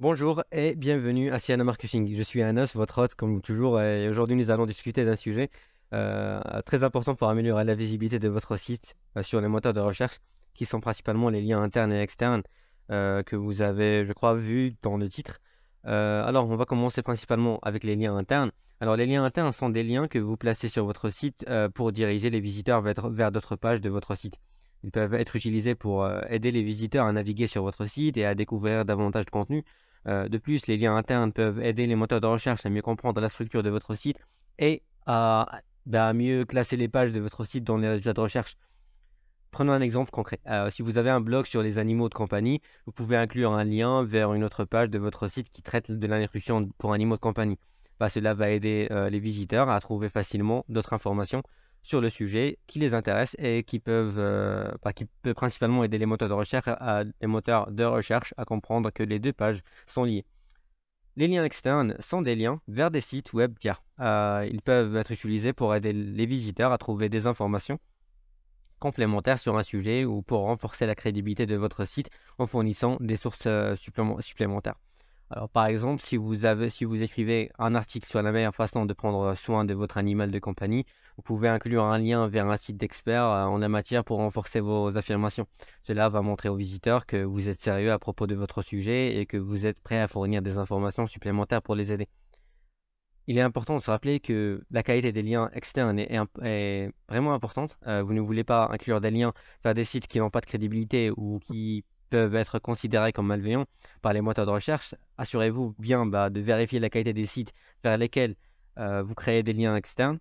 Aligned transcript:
Bonjour 0.00 0.44
et 0.52 0.76
bienvenue 0.76 1.32
à 1.32 1.40
Siena 1.40 1.64
Marketing. 1.64 2.14
Je 2.14 2.22
suis 2.22 2.40
Anas, 2.40 2.70
votre 2.76 3.02
hôte 3.02 3.16
comme 3.16 3.42
toujours, 3.42 3.80
et 3.82 4.08
aujourd'hui 4.08 4.36
nous 4.36 4.52
allons 4.52 4.64
discuter 4.64 5.04
d'un 5.04 5.16
sujet 5.16 5.50
euh, 5.92 6.40
très 6.64 6.84
important 6.84 7.16
pour 7.16 7.28
améliorer 7.28 7.64
la 7.64 7.74
visibilité 7.74 8.20
de 8.20 8.28
votre 8.28 8.56
site 8.56 8.94
euh, 9.16 9.24
sur 9.24 9.40
les 9.40 9.48
moteurs 9.48 9.72
de 9.72 9.80
recherche, 9.80 10.20
qui 10.54 10.66
sont 10.66 10.78
principalement 10.78 11.30
les 11.30 11.42
liens 11.42 11.60
internes 11.60 11.92
et 11.92 12.00
externes 12.00 12.44
euh, 12.92 13.24
que 13.24 13.34
vous 13.34 13.60
avez, 13.60 14.04
je 14.04 14.12
crois, 14.12 14.34
vu 14.34 14.76
dans 14.82 14.98
le 14.98 15.08
titre. 15.08 15.40
alors 15.82 16.48
on 16.48 16.54
va 16.54 16.64
commencer 16.64 17.02
principalement 17.02 17.58
avec 17.62 17.82
les 17.82 17.96
liens 17.96 18.16
internes. 18.16 18.52
Alors 18.80 18.94
les 18.94 19.06
liens 19.06 19.24
internes 19.24 19.50
sont 19.50 19.68
des 19.68 19.82
liens 19.82 20.06
que 20.06 20.20
vous 20.20 20.36
placez 20.36 20.68
sur 20.68 20.84
votre 20.84 21.10
site 21.10 21.44
pour 21.74 21.90
diriger 21.90 22.30
les 22.30 22.38
visiteurs 22.38 22.82
vers 22.82 23.32
d'autres 23.32 23.56
pages 23.56 23.80
de 23.80 23.90
votre 23.90 24.14
site. 24.14 24.38
Ils 24.84 24.92
peuvent 24.92 25.14
être 25.14 25.34
utilisés 25.34 25.74
pour 25.74 26.08
aider 26.30 26.52
les 26.52 26.62
visiteurs 26.62 27.06
à 27.06 27.12
naviguer 27.12 27.48
sur 27.48 27.64
votre 27.64 27.84
site 27.86 28.16
et 28.16 28.24
à 28.24 28.36
découvrir 28.36 28.84
davantage 28.84 29.24
de 29.24 29.30
contenu. 29.30 29.64
Euh, 30.08 30.28
de 30.28 30.38
plus, 30.38 30.66
les 30.66 30.76
liens 30.76 30.96
internes 30.96 31.32
peuvent 31.32 31.60
aider 31.60 31.86
les 31.86 31.94
moteurs 31.94 32.20
de 32.20 32.26
recherche 32.26 32.64
à 32.64 32.70
mieux 32.70 32.82
comprendre 32.82 33.20
la 33.20 33.28
structure 33.28 33.62
de 33.62 33.70
votre 33.70 33.94
site 33.94 34.18
et 34.58 34.82
à, 35.06 35.60
bah, 35.86 36.12
mieux 36.12 36.44
classer 36.44 36.76
les 36.76 36.88
pages 36.88 37.12
de 37.12 37.20
votre 37.20 37.44
site 37.44 37.64
dans 37.64 37.76
les 37.76 37.88
résultats 37.88 38.14
de 38.14 38.20
recherche. 38.20 38.56
Prenons 39.50 39.72
un 39.72 39.80
exemple 39.80 40.10
concret. 40.10 40.40
Euh, 40.46 40.70
si 40.70 40.82
vous 40.82 40.98
avez 40.98 41.10
un 41.10 41.20
blog 41.20 41.46
sur 41.46 41.62
les 41.62 41.78
animaux 41.78 42.08
de 42.08 42.14
compagnie, 42.14 42.60
vous 42.86 42.92
pouvez 42.92 43.16
inclure 43.16 43.52
un 43.52 43.64
lien 43.64 44.02
vers 44.02 44.34
une 44.34 44.44
autre 44.44 44.64
page 44.64 44.90
de 44.90 44.98
votre 44.98 45.28
site 45.28 45.48
qui 45.50 45.62
traite 45.62 45.90
de 45.90 46.06
la 46.06 46.18
nutrition 46.20 46.68
pour 46.78 46.92
animaux 46.92 47.16
de 47.16 47.20
compagnie. 47.20 47.58
Bah, 47.98 48.08
cela 48.08 48.34
va 48.34 48.50
aider 48.50 48.88
euh, 48.90 49.10
les 49.10 49.18
visiteurs 49.18 49.68
à 49.68 49.80
trouver 49.80 50.08
facilement 50.08 50.64
d'autres 50.68 50.92
informations 50.92 51.42
sur 51.82 52.00
le 52.00 52.10
sujet 52.10 52.58
qui 52.66 52.78
les 52.78 52.94
intéresse 52.94 53.36
et 53.38 53.62
qui 53.62 53.78
peuvent, 53.78 54.18
euh, 54.18 54.70
bah, 54.82 54.92
qui 54.92 55.06
peut 55.22 55.34
principalement 55.34 55.84
aider 55.84 55.98
les 55.98 56.06
moteurs 56.06 56.28
de 56.28 56.34
recherche 56.34 56.68
à, 56.68 57.04
les 57.20 57.26
moteurs 57.26 57.70
de 57.70 57.84
recherche 57.84 58.34
à 58.36 58.44
comprendre 58.44 58.90
que 58.90 59.02
les 59.02 59.18
deux 59.18 59.32
pages 59.32 59.62
sont 59.86 60.04
liées. 60.04 60.24
Les 61.16 61.26
liens 61.26 61.44
externes 61.44 61.96
sont 61.98 62.22
des 62.22 62.36
liens 62.36 62.60
vers 62.68 62.90
des 62.90 63.00
sites 63.00 63.32
web 63.32 63.58
tiers. 63.58 63.82
Euh, 64.00 64.48
ils 64.50 64.62
peuvent 64.62 64.96
être 64.96 65.10
utilisés 65.10 65.52
pour 65.52 65.74
aider 65.74 65.92
les 65.92 66.26
visiteurs 66.26 66.72
à 66.72 66.78
trouver 66.78 67.08
des 67.08 67.26
informations 67.26 67.78
complémentaires 68.78 69.38
sur 69.38 69.58
un 69.58 69.62
sujet 69.62 70.04
ou 70.04 70.22
pour 70.22 70.42
renforcer 70.42 70.86
la 70.86 70.94
crédibilité 70.94 71.46
de 71.46 71.56
votre 71.56 71.84
site 71.84 72.10
en 72.38 72.46
fournissant 72.46 72.96
des 73.00 73.16
sources 73.16 73.46
euh, 73.46 73.74
supplémentaires. 73.74 74.76
Alors, 75.30 75.50
par 75.50 75.66
exemple, 75.66 76.02
si 76.02 76.16
vous, 76.16 76.46
écrivez 76.46 77.50
un 77.58 77.74
article 77.74 78.08
sur 78.08 78.22
la 78.22 78.32
meilleure 78.32 78.54
façon 78.54 78.86
de 78.86 78.94
prendre 78.94 79.34
soin 79.34 79.66
de 79.66 79.74
votre 79.74 79.98
animal 79.98 80.30
de 80.30 80.38
compagnie, 80.38 80.86
vous 81.16 81.22
pouvez 81.22 81.48
inclure 81.48 81.84
un 81.84 81.98
lien 81.98 82.28
vers 82.28 82.46
un 82.46 82.56
site 82.56 82.78
d'experts 82.78 83.24
euh, 83.24 83.44
en 83.44 83.58
la 83.58 83.68
matière 83.68 84.04
pour 84.04 84.18
renforcer 84.18 84.60
vos 84.60 84.96
affirmations. 84.96 85.46
Cela 85.82 86.08
va 86.08 86.22
montrer 86.22 86.48
aux 86.48 86.56
visiteurs 86.56 87.04
que 87.04 87.22
vous 87.22 87.48
êtes 87.48 87.60
sérieux 87.60 87.92
à 87.92 87.98
propos 87.98 88.26
de 88.26 88.34
votre 88.34 88.62
sujet 88.62 89.16
et 89.16 89.26
que 89.26 89.36
vous 89.36 89.66
êtes 89.66 89.80
prêt 89.80 90.00
à 90.00 90.08
fournir 90.08 90.40
des 90.40 90.56
informations 90.56 91.06
supplémentaires 91.06 91.60
pour 91.60 91.74
les 91.74 91.92
aider. 91.92 92.08
Il 93.26 93.36
est 93.36 93.42
important 93.42 93.76
de 93.76 93.82
se 93.82 93.90
rappeler 93.90 94.20
que 94.20 94.64
la 94.70 94.82
qualité 94.82 95.12
des 95.12 95.22
liens 95.22 95.50
externes 95.52 95.98
est, 95.98 96.90
vraiment 97.10 97.34
importante. 97.34 97.76
Euh, 97.86 98.02
vous 98.02 98.14
ne 98.14 98.22
voulez 98.22 98.44
pas 98.44 98.68
inclure 98.70 99.02
des 99.02 99.10
liens 99.10 99.34
vers 99.62 99.74
des 99.74 99.84
sites 99.84 100.06
qui 100.06 100.18
n'ont 100.18 100.30
pas 100.30 100.40
de 100.40 100.46
crédibilité 100.46 101.10
ou 101.14 101.38
qui 101.40 101.84
peuvent 102.08 102.34
être 102.34 102.58
considérés 102.58 103.12
comme 103.12 103.26
malveillants 103.26 103.66
par 104.02 104.12
les 104.12 104.20
moteurs 104.20 104.46
de 104.46 104.50
recherche, 104.50 104.94
assurez-vous 105.16 105.74
bien 105.78 106.06
bah, 106.06 106.30
de 106.30 106.40
vérifier 106.40 106.80
la 106.80 106.90
qualité 106.90 107.12
des 107.12 107.26
sites 107.26 107.52
vers 107.84 107.96
lesquels 107.96 108.34
euh, 108.78 109.02
vous 109.02 109.14
créez 109.14 109.42
des 109.42 109.52
liens 109.52 109.76
externes. 109.76 110.18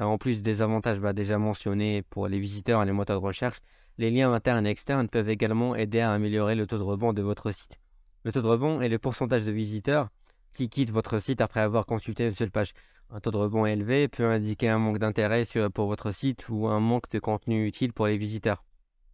Euh, 0.00 0.04
en 0.04 0.18
plus 0.18 0.42
des 0.42 0.62
avantages 0.62 1.00
bah, 1.00 1.12
déjà 1.12 1.38
mentionnés 1.38 2.02
pour 2.02 2.28
les 2.28 2.38
visiteurs 2.38 2.82
et 2.82 2.86
les 2.86 2.92
moteurs 2.92 3.20
de 3.20 3.26
recherche, 3.26 3.58
les 3.98 4.10
liens 4.10 4.32
internes 4.32 4.66
et 4.66 4.70
externes 4.70 5.08
peuvent 5.08 5.28
également 5.28 5.76
aider 5.76 6.00
à 6.00 6.12
améliorer 6.12 6.54
le 6.54 6.66
taux 6.66 6.78
de 6.78 6.82
rebond 6.82 7.12
de 7.12 7.22
votre 7.22 7.52
site. 7.52 7.78
Le 8.24 8.32
taux 8.32 8.42
de 8.42 8.48
rebond 8.48 8.80
est 8.80 8.88
le 8.88 8.98
pourcentage 8.98 9.44
de 9.44 9.52
visiteurs 9.52 10.08
qui 10.52 10.68
quittent 10.68 10.90
votre 10.90 11.18
site 11.18 11.40
après 11.40 11.60
avoir 11.60 11.86
consulté 11.86 12.26
une 12.26 12.34
seule 12.34 12.50
page. 12.50 12.72
Un 13.10 13.20
taux 13.20 13.30
de 13.30 13.36
rebond 13.36 13.66
élevé 13.66 14.08
peut 14.08 14.24
indiquer 14.24 14.68
un 14.68 14.78
manque 14.78 14.98
d'intérêt 14.98 15.44
pour 15.74 15.86
votre 15.86 16.10
site 16.10 16.48
ou 16.48 16.66
un 16.68 16.80
manque 16.80 17.10
de 17.10 17.18
contenu 17.18 17.66
utile 17.66 17.92
pour 17.92 18.06
les 18.06 18.16
visiteurs. 18.16 18.64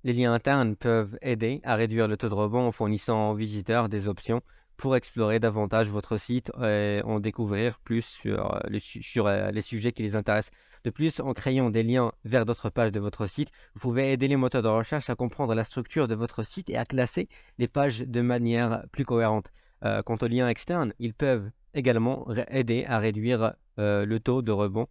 Les 0.03 0.15
liens 0.15 0.33
internes 0.33 0.77
peuvent 0.77 1.19
aider 1.21 1.61
à 1.63 1.75
réduire 1.75 2.09
le 2.09 2.17
taux 2.17 2.31
de 2.31 2.35
rebond 2.35 2.67
en 2.67 2.73
fournissant 2.73 3.33
aux 3.33 3.35
visiteurs 3.35 3.91
des 3.91 4.09
options 4.09 4.41
pour 4.79 4.97
explorer 4.97 5.41
davantage 5.41 5.91
votre 5.91 6.17
site 6.17 6.51
et 6.63 7.03
en 7.05 7.21
découvrir 7.21 7.79
plus 7.81 8.01
sur, 8.07 8.55
euh, 8.55 8.61
euh, 8.65 9.51
les 9.51 9.61
sujets 9.61 9.93
qui 9.93 10.03
les 10.03 10.17
intéressent. 10.17 10.53
De 10.85 10.91
plus, 10.91 11.21
en 11.21 11.35
créant 11.35 11.69
des 11.69 11.83
liens 11.83 12.13
vers 12.25 12.47
d'autres 12.47 12.71
pages 12.71 12.93
de 12.93 12.99
votre 12.99 13.27
site, 13.27 13.51
vous 13.75 13.81
pouvez 13.81 14.11
aider 14.13 14.27
les 14.27 14.37
moteurs 14.37 14.63
de 14.63 14.69
recherche 14.69 15.11
à 15.11 15.17
comprendre 15.17 15.55
la 15.55 15.65
structure 15.65 16.09
de 16.09 16.15
votre 16.15 16.43
site 16.43 16.71
et 16.71 16.79
à 16.79 16.87
classer 16.87 17.29
les 17.59 17.69
pages 17.69 18.01
de 18.01 18.23
manière 18.23 18.85
plus 18.93 19.05
cohérente. 19.05 19.53
Euh, 19.85 20.03
quant 20.03 20.17
aux 20.23 20.29
liens 20.29 20.49
externes, 20.49 20.95
ils 20.99 21.13
peuvent 21.13 21.51
également 21.75 22.27
aider 22.49 22.87
à 22.89 22.99
réduire 22.99 23.53
le 23.77 24.19
taux 24.19 24.43
de 24.43 24.51
rebond 24.51 24.89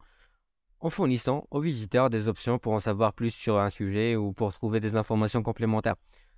en 0.81 0.89
fournissant 0.89 1.45
aux 1.51 1.61
visiteurs 1.61 2.09
des 2.09 2.27
options 2.27 2.57
pour 2.57 2.73
en 2.73 2.79
savoir 2.79 3.13
plus 3.13 3.31
sur 3.31 3.59
un 3.59 3.69
sujet 3.69 4.15
ou 4.15 4.33
pour 4.33 4.53
trouver 4.53 4.79
des 4.79 4.95
informations 4.95 5.43
complémentaires. 5.43 5.95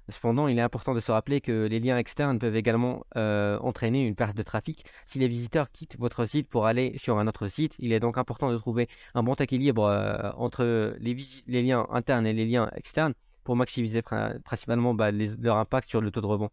Cependant, 0.09 0.47
il 0.47 0.57
est 0.57 0.62
important 0.62 0.94
de 0.94 1.00
se 1.00 1.12
rappeler 1.12 1.41
que 1.41 1.68
les 1.68 1.79
liens 1.79 1.97
externes 1.97 2.40
peuvent 2.40 2.56
également 2.56 3.03
euh, 3.16 3.57
entraîner 3.59 4.06
une 4.06 4.16
perte 4.16 4.35
de 4.35 4.44
trafic. 4.44 4.84
Si 5.06 5.19
les 5.19 5.28
visiteurs 5.28 5.72
quittent 5.72 5.97
votre 6.00 6.25
site 6.25 6.50
pour 6.50 6.66
aller 6.66 6.97
sur 6.97 7.18
un 7.18 7.28
autre 7.28 7.47
site, 7.47 7.75
il 7.80 7.94
est 7.94 8.00
donc 8.00 8.18
important 8.18 8.51
de 8.51 8.57
trouver 8.57 8.88
un 9.13 9.24
bon 9.24 9.35
équilibre 9.35 9.85
euh, 9.85 10.31
entre 10.35 10.96
les, 11.00 11.62
liens 11.62 11.88
internes 11.91 12.25
et 12.25 12.34
les 12.34 12.46
liens 12.46 12.69
externes 12.75 13.13
pour 13.44 13.56
maximiser 13.56 14.01
principalement 14.01 14.94
bah, 14.94 15.12
leur 15.12 15.57
impact 15.57 15.88
sur 15.88 16.01
le 16.01 16.12
taux 16.12 16.22
de 16.22 16.28
rebond. 16.28 16.50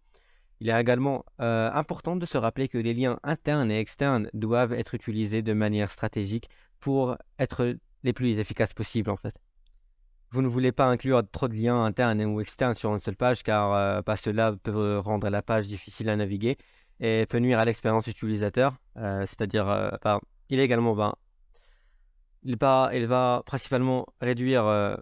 Il 0.60 0.69
est 0.70 0.80
également 0.80 1.24
euh, 1.41 1.70
important 1.72 2.16
de 2.16 2.26
se 2.26 2.36
rappeler 2.36 2.69
que 2.69 2.78
les 2.78 2.94
liens 2.94 3.19
internes 3.22 3.70
et 3.70 3.78
externes 3.78 4.28
doivent 4.34 4.72
être 4.72 4.94
utilisés 4.94 5.42
de 5.42 5.52
manière 5.52 5.91
stratégique 5.91 6.48
pour 6.80 7.16
être 7.38 7.76
les 8.02 8.12
plus 8.12 8.38
efficaces 8.38 8.72
possibles 8.72 9.10
en 9.10 9.16
fait. 9.16 9.34
Vous 10.30 10.42
ne 10.42 10.48
voulez 10.48 10.72
pas 10.72 10.86
inclure 10.86 11.22
trop 11.30 11.48
de 11.48 11.54
liens 11.54 11.84
internes 11.84 12.22
ou 12.24 12.41
externes 12.41 12.74
sur 12.74 12.92
une 12.92 13.00
seule 13.00 13.16
page 13.16 13.42
car 13.42 13.72
euh, 13.72 14.16
cela 14.16 14.54
peut 14.62 14.98
rendre 14.98 15.28
la 15.28 15.42
page 15.42 15.68
difficile 15.68 16.08
à 16.08 16.16
naviguer 16.16 16.58
et 17.00 17.26
peut 17.26 17.38
nuire 17.38 17.60
à 17.60 17.64
l'expérience 17.64 18.08
utilisateur. 18.08 18.76
Euh, 18.97 19.20
c'est-à-dire, 19.20 19.97
il 20.50 20.58
est 20.58 20.64
également, 20.64 21.14
il, 22.42 22.58
il 22.92 23.06
va 23.06 23.42
principalement 23.47 24.06
réduire 24.20 24.98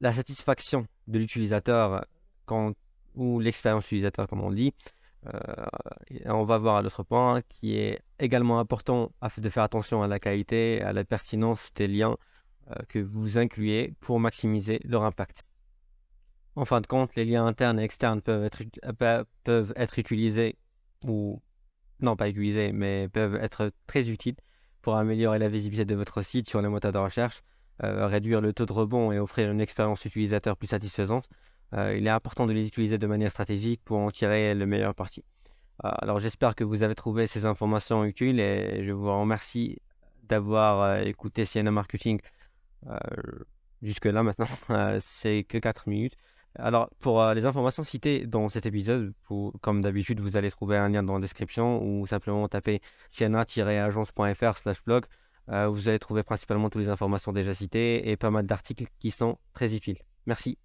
la 0.00 0.12
satisfaction 0.12 0.86
de 1.08 1.18
l'utilisateur 1.18 2.06
quand 2.46 2.74
ou 3.14 3.40
l'expérience 3.40 3.86
utilisateur 3.86 4.26
comme 4.28 4.42
on 4.42 4.50
dit 4.50 4.74
euh, 5.26 5.66
on 6.26 6.44
va 6.44 6.58
voir 6.58 6.82
l'autre 6.82 7.04
point 7.04 7.42
qui 7.42 7.76
est 7.76 8.00
également 8.18 8.58
important 8.58 9.12
de 9.38 9.48
faire 9.48 9.62
attention 9.62 10.02
à 10.02 10.08
la 10.08 10.18
qualité, 10.18 10.82
à 10.82 10.92
la 10.92 11.04
pertinence 11.04 11.72
des 11.74 11.86
liens 11.86 12.16
euh, 12.70 12.74
que 12.88 12.98
vous 12.98 13.38
incluez 13.38 13.94
pour 14.00 14.18
maximiser 14.18 14.80
leur 14.84 15.04
impact. 15.04 15.44
En 16.56 16.64
fin 16.64 16.80
de 16.80 16.86
compte, 16.86 17.14
les 17.14 17.24
liens 17.24 17.46
internes 17.46 17.78
et 17.78 17.84
externes 17.84 18.20
euh, 18.28 18.48
peuvent 18.98 19.72
être 19.76 19.98
utilisés 19.98 20.56
ou 21.06 21.40
non 22.00 22.16
pas 22.16 22.28
utilisés, 22.28 22.72
mais 22.72 23.08
peuvent 23.08 23.36
être 23.36 23.70
très 23.86 24.08
utiles 24.08 24.36
pour 24.82 24.96
améliorer 24.96 25.38
la 25.38 25.48
visibilité 25.48 25.84
de 25.84 25.94
votre 25.94 26.22
site 26.22 26.48
sur 26.48 26.60
les 26.60 26.68
moteurs 26.68 26.90
de 26.90 26.98
recherche, 26.98 27.42
réduire 27.78 28.40
le 28.40 28.52
taux 28.52 28.66
de 28.66 28.72
rebond 28.72 29.12
et 29.12 29.20
offrir 29.20 29.50
une 29.50 29.60
expérience 29.60 30.04
utilisateur 30.04 30.56
plus 30.56 30.66
satisfaisante. 30.66 31.28
Euh, 31.74 31.96
il 31.96 32.06
est 32.06 32.10
important 32.10 32.46
de 32.46 32.52
les 32.52 32.66
utiliser 32.66 32.98
de 32.98 33.06
manière 33.06 33.30
stratégique 33.30 33.80
pour 33.84 33.98
en 33.98 34.10
tirer 34.10 34.54
le 34.54 34.66
meilleur 34.66 34.94
parti. 34.94 35.24
Euh, 35.84 35.90
alors 35.98 36.20
j'espère 36.20 36.54
que 36.54 36.64
vous 36.64 36.82
avez 36.82 36.94
trouvé 36.94 37.26
ces 37.26 37.44
informations 37.44 38.04
utiles 38.04 38.40
et 38.40 38.84
je 38.84 38.92
vous 38.92 39.08
remercie 39.20 39.78
d'avoir 40.24 40.80
euh, 40.82 41.00
écouté 41.02 41.44
Siena 41.44 41.70
Marketing 41.70 42.20
jusque 43.80 44.06
là 44.06 44.22
maintenant. 44.22 44.48
C'est 45.00 45.44
que 45.44 45.58
4 45.58 45.88
minutes. 45.88 46.16
Alors, 46.56 46.90
pour 46.98 47.24
les 47.32 47.46
informations 47.46 47.82
citées 47.82 48.26
dans 48.26 48.50
cet 48.50 48.66
épisode, 48.66 49.14
comme 49.62 49.80
d'habitude, 49.80 50.20
vous 50.20 50.36
allez 50.36 50.50
trouver 50.50 50.76
un 50.76 50.90
lien 50.90 51.02
dans 51.02 51.14
la 51.14 51.20
description 51.20 51.82
ou 51.82 52.06
simplement 52.06 52.46
taper 52.48 52.82
siena-agence.fr 53.08 54.80
blog. 54.84 55.06
vous 55.48 55.88
allez 55.88 55.98
trouver 55.98 56.22
principalement 56.22 56.68
toutes 56.68 56.82
les 56.82 56.88
informations 56.90 57.32
déjà 57.32 57.54
citées 57.54 58.10
et 58.10 58.18
pas 58.18 58.30
mal 58.30 58.44
d'articles 58.46 58.84
qui 58.98 59.10
sont 59.10 59.38
très 59.54 59.74
utiles. 59.74 59.98
Merci. 60.26 60.58